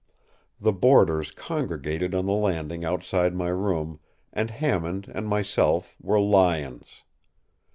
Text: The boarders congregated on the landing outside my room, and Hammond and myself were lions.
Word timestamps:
The 0.59 0.73
boarders 0.73 1.29
congregated 1.29 2.15
on 2.15 2.25
the 2.25 2.31
landing 2.31 2.83
outside 2.83 3.35
my 3.35 3.49
room, 3.49 3.99
and 4.33 4.49
Hammond 4.49 5.11
and 5.13 5.27
myself 5.27 5.95
were 5.99 6.19
lions. 6.19 7.03